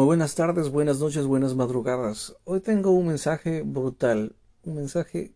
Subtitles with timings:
[0.00, 2.34] Muy buenas tardes, buenas noches, buenas madrugadas.
[2.44, 5.34] Hoy tengo un mensaje brutal, un mensaje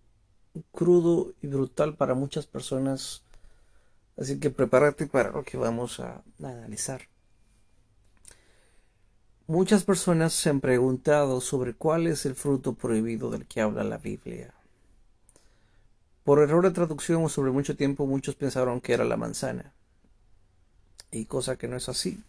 [0.72, 3.24] crudo y brutal para muchas personas.
[4.16, 7.02] Así que prepárate para lo que vamos a analizar.
[9.46, 13.98] Muchas personas se han preguntado sobre cuál es el fruto prohibido del que habla la
[13.98, 14.54] Biblia.
[16.22, 19.74] Por error de traducción o sobre mucho tiempo muchos pensaron que era la manzana.
[21.10, 22.24] Y cosa que no es así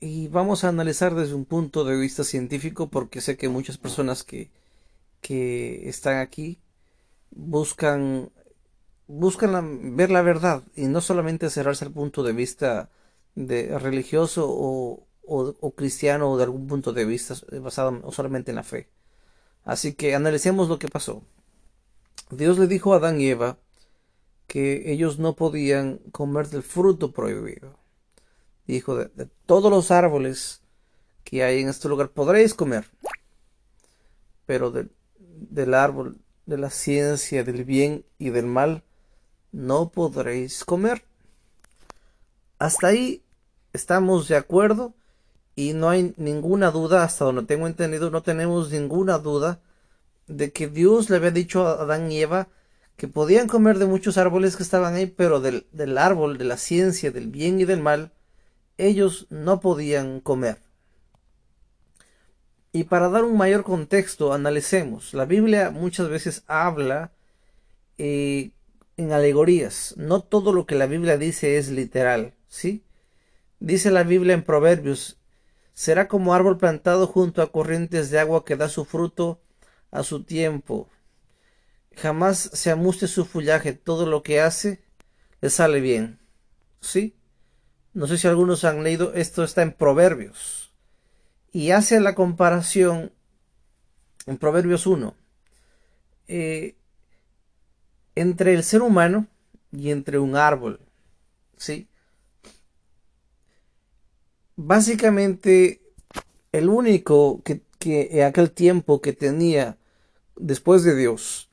[0.00, 4.24] y vamos a analizar desde un punto de vista científico porque sé que muchas personas
[4.24, 4.50] que,
[5.20, 6.60] que están aquí
[7.30, 8.30] buscan
[9.08, 12.90] buscan ver la verdad y no solamente cerrarse al punto de vista
[13.34, 18.64] de religioso o, o, cristiano o de algún punto de vista basado solamente en la
[18.64, 18.88] fe.
[19.64, 21.22] Así que analicemos lo que pasó.
[22.30, 23.58] Dios le dijo a Adán y Eva
[24.46, 27.85] que ellos no podían comer del fruto prohibido
[28.74, 30.62] dijo, de, todos los árboles
[31.24, 32.86] que hay en este lugar podréis comer,
[34.44, 38.84] pero del árbol de la ciencia del bien y del mal
[39.52, 41.04] no podréis comer.
[42.58, 43.22] Hasta ahí
[43.72, 44.94] estamos de acuerdo
[45.54, 49.60] y no hay ninguna duda, hasta donde tengo entendido, no tenemos ninguna duda
[50.26, 52.48] de que Dios le había dicho a Adán y Eva
[52.96, 56.56] que podían comer de muchos árboles que estaban ahí, pero del, del árbol de la
[56.56, 58.12] ciencia del bien y del mal
[58.78, 60.58] ellos no podían comer.
[62.72, 65.14] Y para dar un mayor contexto, analicemos.
[65.14, 67.12] La Biblia muchas veces habla
[67.96, 68.50] eh,
[68.96, 69.94] en alegorías.
[69.96, 72.84] No todo lo que la Biblia dice es literal, ¿sí?
[73.60, 75.18] Dice la Biblia en Proverbios,
[75.72, 79.40] será como árbol plantado junto a corrientes de agua que da su fruto
[79.90, 80.90] a su tiempo.
[81.94, 84.84] Jamás se amuste su follaje, todo lo que hace
[85.40, 86.18] le sale bien,
[86.80, 87.16] ¿sí?
[87.96, 90.70] No sé si algunos han leído, esto está en Proverbios.
[91.50, 93.10] Y hace la comparación
[94.26, 95.14] en Proverbios 1
[96.28, 96.76] eh,
[98.14, 99.28] entre el ser humano
[99.72, 100.78] y entre un árbol.
[101.56, 101.88] ¿Sí?
[104.56, 105.80] Básicamente,
[106.52, 109.78] el único que, que en aquel tiempo que tenía,
[110.36, 111.48] después de Dios,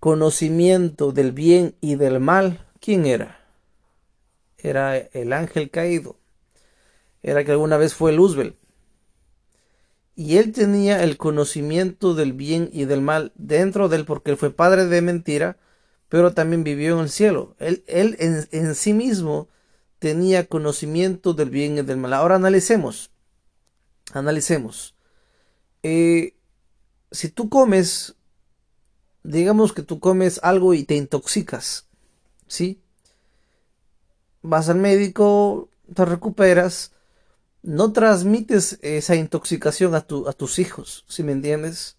[0.00, 3.37] conocimiento del bien y del mal, ¿quién era?
[4.58, 6.18] Era el ángel caído.
[7.22, 8.56] Era que alguna vez fue Luzbel.
[10.14, 14.36] Y él tenía el conocimiento del bien y del mal dentro de él porque él
[14.36, 15.58] fue padre de mentira,
[16.08, 17.54] pero también vivió en el cielo.
[17.60, 19.48] Él, él en, sí mismo
[20.00, 22.14] tenía conocimiento del bien y del mal.
[22.14, 23.12] Ahora analicemos.
[24.12, 24.96] Analicemos.
[25.84, 26.34] Eh,
[27.12, 28.16] si tú comes,
[29.22, 31.86] digamos que tú comes algo y te intoxicas,
[32.48, 32.80] ¿sí?
[34.42, 36.92] Vas al médico, te recuperas,
[37.62, 41.96] no transmites esa intoxicación a, tu, a tus hijos, si me entiendes?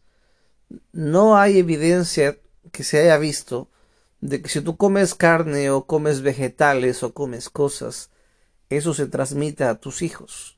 [0.91, 2.37] No hay evidencia
[2.71, 3.69] que se haya visto
[4.21, 8.09] de que si tú comes carne o comes vegetales o comes cosas,
[8.69, 10.57] eso se transmite a tus hijos.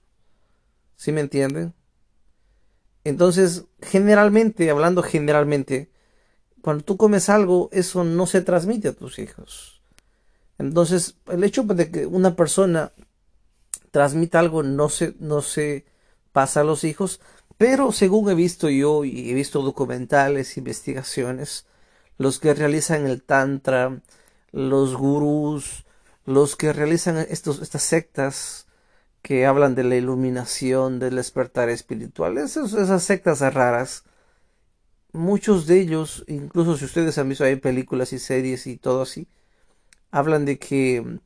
[0.97, 1.73] ¿Sí me entienden?
[3.03, 5.89] Entonces, generalmente, hablando generalmente,
[6.61, 9.80] cuando tú comes algo, eso no se transmite a tus hijos.
[10.67, 12.91] Entonces, el hecho de que una persona
[13.91, 15.85] transmita algo no se, no se
[16.31, 17.19] pasa a los hijos,
[17.57, 21.65] pero según he visto yo y he visto documentales, investigaciones,
[22.17, 24.01] los que realizan el tantra,
[24.51, 25.85] los gurús,
[26.25, 28.67] los que realizan estos, estas sectas
[29.21, 34.03] que hablan de la iluminación, del despertar espiritual, esas, esas sectas raras,
[35.13, 39.27] muchos de ellos, incluso si ustedes han visto hay películas y series y todo así,
[40.11, 41.19] hablan de que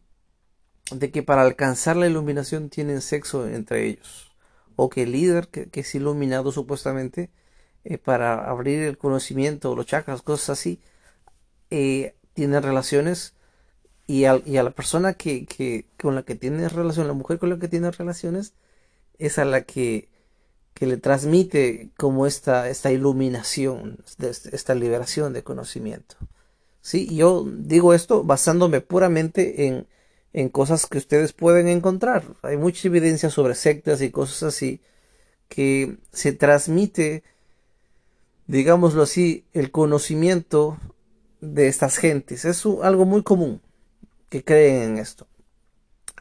[0.92, 4.32] de que para alcanzar la iluminación tienen sexo entre ellos
[4.76, 7.32] o que el líder que, es iluminado supuestamente
[7.84, 10.80] eh, para abrir el conocimiento los chakras cosas así
[11.72, 13.34] eh, tiene relaciones
[14.08, 17.58] y, a la persona que, que, con la que tiene relación la mujer con la
[17.58, 18.54] que tiene relaciones
[19.18, 20.10] es a la que
[20.76, 26.18] que le transmite como esta, esta iluminación, esta liberación de conocimiento.
[26.86, 29.88] Sí, yo digo esto basándome puramente en,
[30.34, 32.24] en cosas que ustedes pueden encontrar.
[32.44, 34.82] Hay mucha evidencia sobre sectas y cosas así
[35.50, 37.24] que se transmite,
[38.46, 40.78] digámoslo así, el conocimiento
[41.42, 42.46] de estas gentes.
[42.46, 43.64] Es algo muy común
[44.30, 45.26] que creen en esto.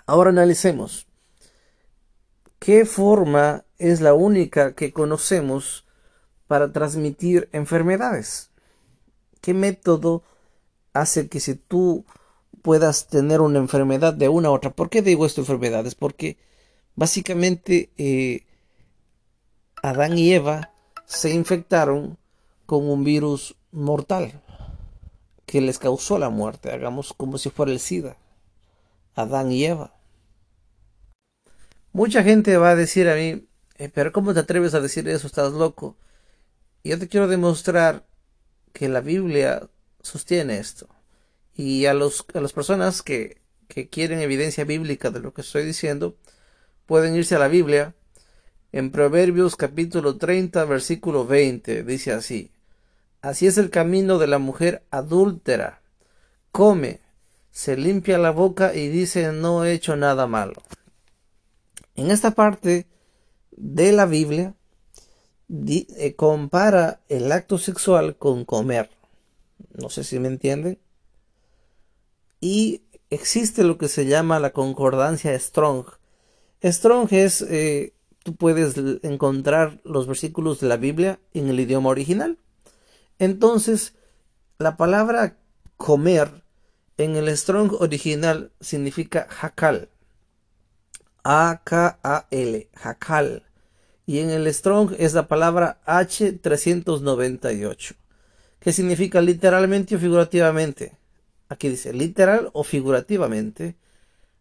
[0.07, 1.07] Ahora analicemos.
[2.59, 5.85] ¿Qué forma es la única que conocemos
[6.47, 8.49] para transmitir enfermedades?
[9.43, 10.23] ¿Qué método
[10.95, 12.05] hace que si tú
[12.63, 14.71] puedas tener una enfermedad de una u otra.
[14.71, 15.95] ¿Por qué digo esto enfermedades?
[15.95, 16.39] Porque
[16.95, 18.47] básicamente eh,
[19.83, 20.73] Adán y Eva
[21.05, 22.17] se infectaron
[22.65, 24.41] con un virus mortal
[25.45, 26.73] que les causó la muerte.
[26.73, 28.17] Hagamos como si fuera el SIDA.
[29.15, 29.95] Adán y Eva.
[31.93, 33.47] Mucha gente va a decir a mí,
[33.77, 35.27] eh, pero ¿cómo te atreves a decir eso?
[35.27, 35.97] Estás loco.
[36.83, 38.07] Yo te quiero demostrar
[38.73, 39.69] que la Biblia
[40.05, 40.89] sostiene esto.
[41.55, 45.65] Y a, los, a las personas que, que quieren evidencia bíblica de lo que estoy
[45.65, 46.17] diciendo,
[46.87, 47.95] pueden irse a la Biblia.
[48.73, 52.53] En Proverbios capítulo 30, versículo 20, dice así.
[53.21, 55.81] Así es el camino de la mujer adúltera.
[56.53, 57.01] Come,
[57.51, 60.63] se limpia la boca y dice no he hecho nada malo.
[61.95, 62.87] En esta parte
[63.53, 64.55] de la Biblia
[65.49, 68.91] eh, compara el acto sexual con comer.
[69.73, 70.79] No sé si me entienden.
[72.41, 75.87] Y existe lo que se llama la concordancia Strong.
[76.63, 82.39] Strong es, eh, tú puedes encontrar los versículos de la Biblia en el idioma original.
[83.19, 83.95] Entonces,
[84.59, 85.37] la palabra
[85.77, 86.43] comer
[86.97, 89.89] en el Strong original significa jacal.
[91.23, 93.45] A-K-A-L, jacal.
[94.07, 97.95] Y en el Strong es la palabra H398,
[98.65, 100.97] que significa literalmente o figurativamente.
[101.51, 103.77] Aquí dice literal o figurativamente.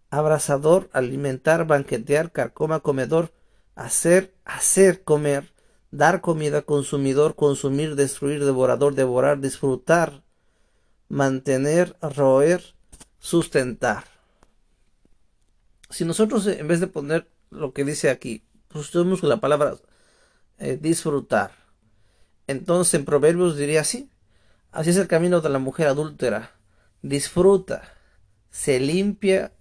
[0.09, 3.33] Abrazador, alimentar, banquetear, carcoma, comedor,
[3.75, 5.51] hacer, hacer comer,
[5.91, 10.23] dar comida, consumidor, consumir, destruir, devorador, devorar, disfrutar,
[11.09, 12.63] mantener, roer,
[13.19, 14.05] sustentar.
[15.89, 19.75] Si nosotros en vez de poner lo que dice aquí, pusimos la palabra
[20.59, 21.51] eh, disfrutar,
[22.47, 24.09] entonces en Proverbios diría así,
[24.73, 26.51] así es el camino de la mujer adúltera,
[27.01, 27.93] disfruta,
[28.49, 29.53] se limpia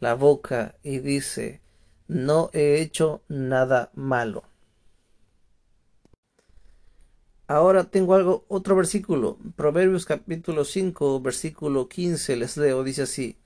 [0.00, 1.60] la boca y dice,
[2.08, 4.44] no he hecho nada malo.
[7.46, 13.36] Ahora tengo algo, otro versículo, Proverbios capítulo 5, versículo 15, les leo, dice así,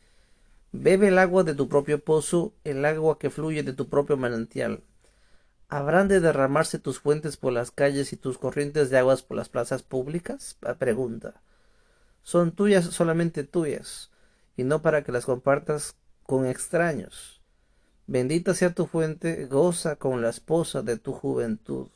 [0.73, 4.83] Bebe el agua de tu propio pozo, el agua que fluye de tu propio manantial.
[5.75, 9.49] ¿Habrán de derramarse tus fuentes por las calles y tus corrientes de aguas por las
[9.49, 10.56] plazas públicas?
[10.79, 11.43] Pregunta.
[12.23, 14.12] Son tuyas solamente tuyas,
[14.56, 17.43] y no para que las compartas con extraños.
[18.06, 21.88] Bendita sea tu fuente, goza con la esposa de tu juventud.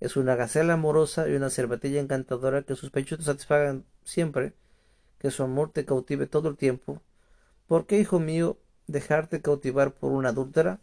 [0.00, 4.54] Es una gacela amorosa y una cervatilla encantadora que sus pechos te satisfagan siempre,
[5.20, 7.00] que su amor te cautive todo el tiempo.
[7.68, 8.58] ¿Por qué, hijo mío,
[8.88, 10.80] dejarte cautivar por una adúltera?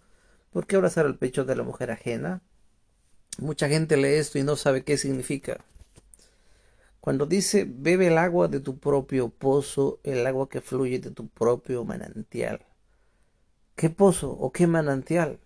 [0.51, 2.41] ¿Por qué abrazar el pecho de la mujer ajena?
[3.37, 5.63] Mucha gente lee esto y no sabe qué significa.
[6.99, 11.27] Cuando dice bebe el agua de tu propio pozo, el agua que fluye de tu
[11.27, 12.65] propio manantial.
[13.75, 15.39] ¿Qué pozo o qué manantial?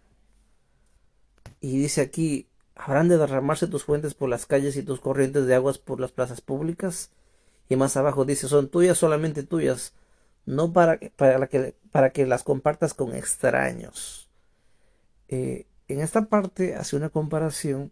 [1.61, 5.55] Y dice aquí, ¿Habrán de derramarse tus fuentes por las calles y tus corrientes de
[5.55, 7.11] aguas por las plazas públicas?
[7.69, 9.93] Y más abajo dice, son tuyas, solamente tuyas,
[10.45, 14.22] no para, para, que, para que las compartas con extraños.
[15.27, 17.91] Eh, en esta parte hace una comparación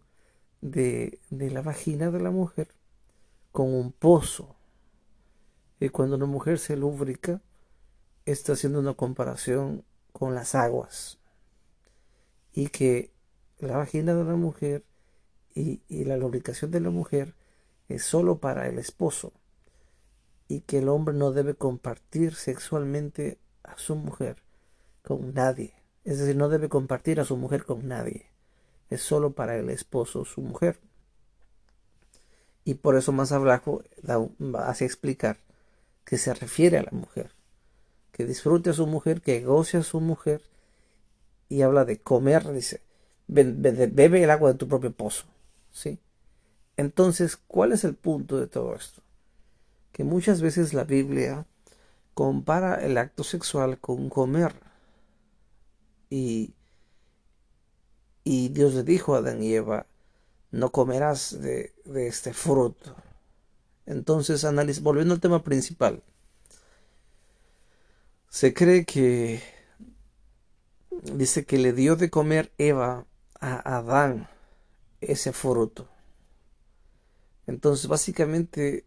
[0.60, 2.68] de, la vagina de la mujer
[3.50, 4.56] con un pozo.
[5.80, 7.42] Y cuando una mujer se lubrica,
[8.24, 11.18] está haciendo una comparación con las aguas.
[12.52, 13.12] Y que
[13.58, 14.84] la vagina de la mujer
[15.54, 17.34] y, la lubricación de la mujer
[17.88, 19.32] es solo para el esposo
[20.48, 24.42] y que el hombre no debe compartir sexualmente a su mujer
[25.02, 25.81] con nadie.
[26.04, 28.26] Es decir, no debe compartir a su mujer con nadie.
[28.90, 30.78] Es solo para el esposo su mujer.
[32.64, 33.82] Y por eso más abajo
[34.58, 35.38] hace explicar
[36.04, 37.32] que se refiere a la mujer.
[38.12, 40.42] Que disfrute a su mujer, que goce a su mujer.
[41.48, 42.80] Y habla de comer, dice,
[43.26, 45.24] bebe el agua de tu propio pozo.
[45.70, 45.98] ¿sí?
[46.76, 49.02] Entonces, ¿cuál es el punto de todo esto?
[49.92, 51.46] Que muchas veces la Biblia
[52.14, 54.54] compara el acto sexual con comer.
[56.14, 56.52] Y,
[58.22, 59.86] y Dios le dijo a Adán y Eva,
[60.50, 62.94] no comerás de, de este fruto.
[63.86, 64.44] Entonces,
[64.82, 66.02] volviendo al tema principal,
[68.28, 69.42] se cree que
[71.14, 73.06] dice que le dio de comer Eva
[73.40, 74.28] a Adán
[75.00, 75.88] ese fruto.
[77.46, 78.84] Entonces, básicamente,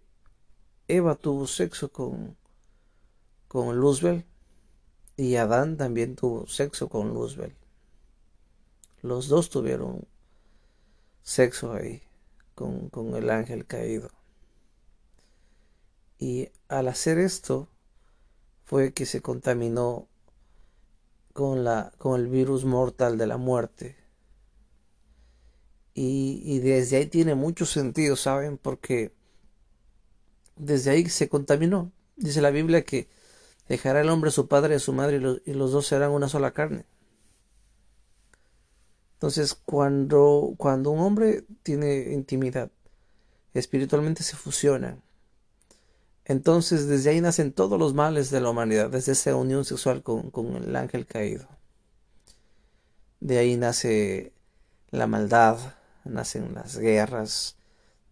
[0.87, 2.37] Eva tuvo sexo con,
[3.47, 4.25] con Luzbel
[5.17, 7.53] y Adán también tuvo sexo con Luzbel.
[9.01, 10.05] Los dos tuvieron
[11.23, 12.01] sexo ahí
[12.55, 14.09] con, con el ángel caído.
[16.19, 17.69] Y al hacer esto
[18.65, 20.07] fue que se contaminó
[21.33, 23.95] con, la, con el virus mortal de la muerte
[25.95, 28.57] Y, y desde ahí tiene mucho sentido, ¿saben?
[28.57, 29.13] Porque
[30.55, 31.91] desde ahí se contaminó.
[32.15, 33.07] Dice la Biblia que
[33.67, 35.87] dejará el hombre a su padre y a su madre y los, y los dos
[35.87, 36.85] serán una sola carne.
[39.13, 42.69] Entonces, cuando, cuando un hombre tiene intimidad,
[43.53, 45.01] espiritualmente se fusionan.
[46.25, 50.31] Entonces, desde ahí nacen todos los males de la humanidad, desde esa unión sexual con,
[50.31, 51.47] con el ángel caído.
[53.19, 54.33] De ahí nace
[54.91, 55.57] la maldad,
[56.03, 57.55] nacen las guerras,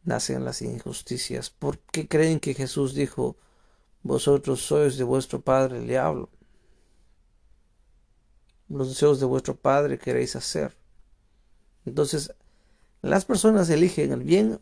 [0.03, 1.50] nacen las injusticias.
[1.50, 3.36] ¿Por qué creen que Jesús dijo,
[4.03, 6.29] vosotros sois de vuestro padre el diablo?
[8.69, 10.75] Los deseos de vuestro padre queréis hacer.
[11.86, 12.33] Entonces,
[13.01, 14.60] las personas eligen el bien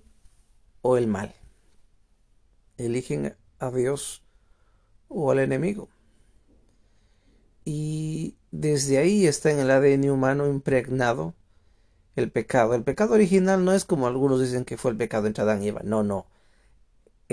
[0.82, 1.34] o el mal.
[2.78, 4.24] Eligen a Dios
[5.08, 5.90] o al enemigo.
[7.64, 11.36] Y desde ahí está en el ADN humano impregnado
[12.16, 12.74] el pecado.
[12.74, 15.68] El pecado original no es como algunos dicen que fue el pecado entre Adán y
[15.68, 15.82] Eva.
[15.84, 16.26] No, no.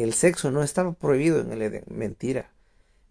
[0.03, 1.83] El sexo no estaba prohibido en el Edén.
[1.89, 2.53] Mentira.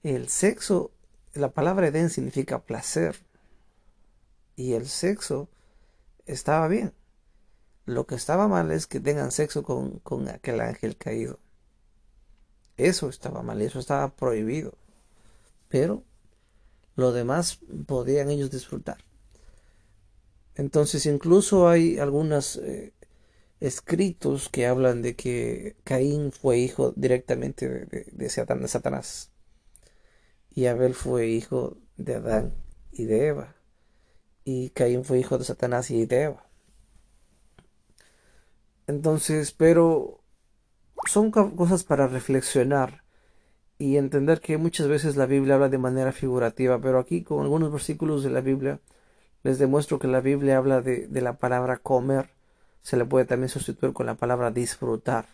[0.04, 0.92] El sexo,
[1.34, 3.18] la palabra Edén significa placer.
[4.56, 5.50] Y el sexo
[6.26, 6.94] estaba bien.
[7.84, 11.40] Lo que estaba mal es que tengan sexo con, con aquel ángel caído.
[12.78, 14.78] Eso estaba mal, eso estaba prohibido.
[15.68, 16.04] Pero
[16.96, 19.04] lo demás podían ellos disfrutar.
[20.56, 22.94] Entonces incluso hay algunos eh,
[23.60, 29.32] escritos que hablan de que Caín fue hijo directamente de, Satanás.
[30.52, 32.54] Y Abel fue hijo de Adán
[32.92, 33.56] y de Eva.
[34.44, 36.48] Y Caín fue hijo de Satanás y de Eva.
[38.88, 40.24] Entonces, pero
[41.08, 43.04] son cosas para reflexionar
[43.78, 47.72] y entender que muchas veces la Biblia habla de manera figurativa, pero aquí con algunos
[47.72, 48.80] versículos de la Biblia
[49.44, 52.37] les demuestro que la Biblia habla de la palabra comer,
[52.88, 55.26] se le puede también sustituir con la palabra disfrutar.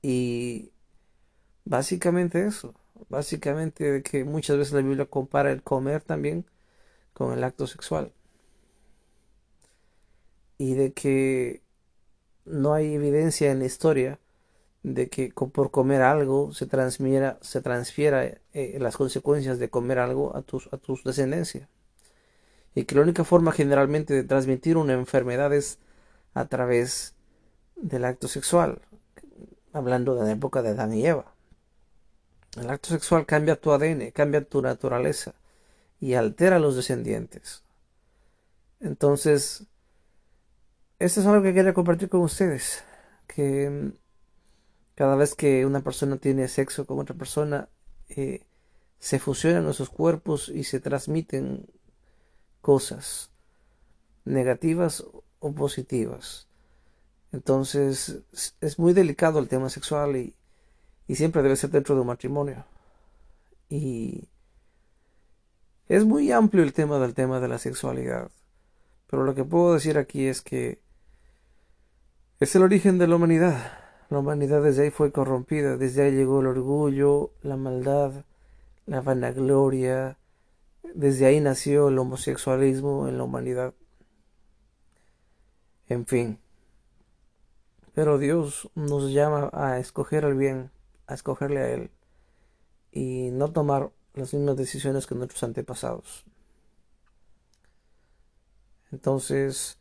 [0.00, 0.72] Y
[1.66, 2.74] básicamente eso.
[3.10, 6.46] Básicamente que muchas veces la Biblia compara el comer también
[7.12, 8.12] con el acto sexual.
[10.56, 11.62] Y de que
[12.46, 14.20] no hay evidencia en la historia
[14.82, 20.34] de que por comer algo se transfiera, se transfiera eh, las consecuencias de comer algo
[20.34, 21.68] a tus, a tus descendencia.
[22.74, 25.78] Y que la única forma generalmente de transmitir una enfermedad es
[26.34, 27.14] a través
[27.76, 28.80] del acto sexual,
[29.72, 31.34] hablando de la época de Adán y Eva.
[32.56, 35.34] El acto sexual cambia tu ADN, cambia tu naturaleza
[36.00, 37.62] y altera a los descendientes.
[38.80, 39.66] Entonces,
[40.98, 42.82] esto es algo que quería compartir con ustedes,
[43.26, 43.92] que mm,
[44.94, 47.68] cada vez que una persona tiene sexo con otra persona,
[48.08, 48.44] eh,
[48.98, 51.66] se fusionan nuestros cuerpos y se transmiten
[52.60, 53.30] cosas
[54.24, 55.04] negativas
[55.38, 56.46] o positivas.
[57.32, 58.20] Entonces,
[58.60, 60.34] es muy delicado el tema sexual y,
[61.06, 62.64] y siempre debe ser dentro de un matrimonio.
[63.68, 64.28] Y
[65.88, 68.30] es muy amplio el tema del tema de la sexualidad.
[69.08, 70.80] Pero lo que puedo decir aquí es que
[72.38, 73.78] es el origen de la humanidad.
[74.08, 78.24] La humanidad desde ahí fue corrompida, desde ahí llegó el orgullo, la maldad,
[78.86, 80.16] la vanagloria,
[80.94, 83.74] desde ahí nació el homosexualismo en la humanidad.
[85.88, 86.38] En fin.
[87.94, 90.70] Pero Dios nos llama a escoger el bien
[91.10, 91.90] a escogerle a Él
[92.92, 96.24] y no tomar las mismas decisiones que nuestros antepasados.
[98.92, 99.78] Entonces,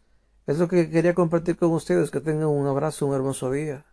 [0.47, 3.85] es lo que quería compartir con ustedes, que tengan un abrazo, un hermoso día.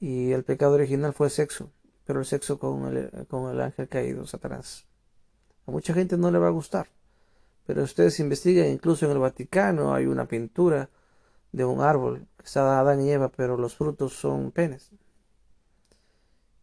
[0.00, 1.72] Y el pecado original fue sexo,
[2.04, 4.86] pero el sexo con el, con el ángel caído, Satanás.
[5.66, 6.88] A mucha gente no le va a gustar,
[7.66, 10.88] pero ustedes investigan, incluso en el Vaticano hay una pintura
[11.52, 14.92] de un árbol que está Adán y Eva, pero los frutos son penes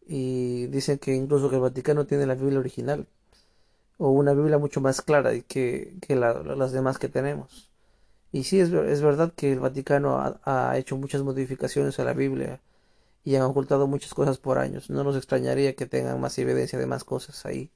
[0.06, 3.06] y dicen que incluso que el Vaticano tiene la Biblia original
[3.98, 7.70] o una Biblia mucho más clara que, que las demás que tenemos.
[8.32, 12.14] Y sí, es, es verdad que el Vaticano ha, ha, hecho muchas modificaciones a la
[12.14, 12.60] Biblia
[13.24, 14.90] y han ocultado muchas cosas por años.
[14.90, 17.70] No nos extrañaría que tengan más evidencia de más cosas ahí.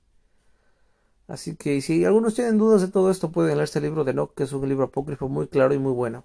[1.28, 4.34] Así que si algunos tienen dudas de todo esto, pueden leer este libro de Enoch,
[4.34, 6.24] que es un libro apócrifo muy claro y muy bueno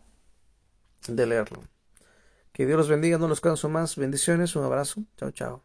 [1.07, 1.63] de leerlo.
[2.53, 3.95] Que Dios los bendiga, no los canso más.
[3.95, 5.03] Bendiciones, un abrazo.
[5.17, 5.61] Chao, chao.